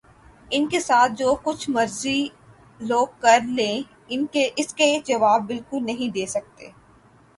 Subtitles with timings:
[0.51, 2.23] ان کے ساتھ جو کچھ مرضی
[2.79, 3.81] لوگ کر لیں
[4.57, 6.71] اس کے جواب بالکل نہیں دے سکتے